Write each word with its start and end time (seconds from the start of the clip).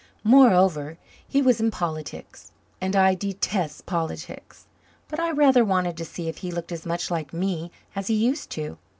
Moreover, 0.23 0.97
he 1.27 1.43
was 1.43 1.59
in 1.59 1.69
politics, 1.69 2.51
and 2.81 2.95
I 2.95 3.13
detest 3.13 3.85
politics. 3.85 4.65
But 5.07 5.19
I 5.19 5.29
rather 5.29 5.63
wanted 5.63 5.95
to 5.97 6.05
see 6.05 6.27
if 6.27 6.37
he 6.37 6.49
looked 6.49 6.71
as 6.71 6.87
much 6.87 7.11
like 7.11 7.33
me 7.33 7.71
as 7.95 8.07
he 8.07 8.15
used 8.15 8.49
to. 8.57 8.79